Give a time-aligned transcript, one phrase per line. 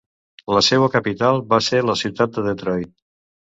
[0.55, 2.93] La seua capital va ser la ciutat de Detroit.